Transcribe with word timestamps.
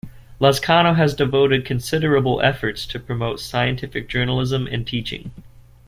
Lazcano 0.39 0.95
has 0.95 1.13
devoted 1.13 1.63
considerable 1.63 2.41
efforts 2.41 2.87
to 2.87 2.97
promote 2.99 3.39
scientific 3.39 4.09
journalism 4.09 4.65
and 4.65 4.87
teaching. 4.87 5.29